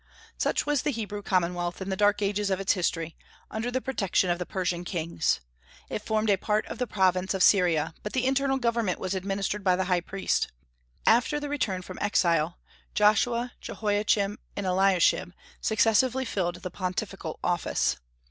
Such 0.35 0.65
was 0.65 0.81
the 0.81 0.89
Hebrew 0.89 1.21
commonwealth 1.21 1.79
in 1.79 1.89
the 1.91 1.95
dark 1.95 2.23
ages 2.23 2.49
of 2.49 2.59
its 2.59 2.73
history, 2.73 3.15
under 3.51 3.69
the 3.69 3.81
protection 3.81 4.31
of 4.31 4.39
the 4.39 4.47
Persian 4.47 4.83
kings. 4.83 5.41
It 5.91 6.01
formed 6.01 6.31
a 6.31 6.37
part 6.39 6.65
of 6.65 6.79
the 6.79 6.87
province 6.87 7.35
of 7.35 7.43
Syria, 7.43 7.93
but 8.01 8.13
the 8.13 8.25
internal 8.25 8.57
government 8.57 8.97
was 8.99 9.13
administered 9.13 9.63
by 9.63 9.75
the 9.75 9.83
high 9.83 10.01
priests. 10.01 10.47
After 11.05 11.39
the 11.39 11.49
return 11.49 11.83
from 11.83 11.99
exile 12.01 12.57
Joshua, 12.95 13.53
Joachim, 13.61 14.39
and 14.55 14.65
Eliashib 14.65 15.33
successively 15.61 16.25
filled 16.25 16.55
the 16.63 16.71
pontifical 16.71 17.37
office. 17.43 17.97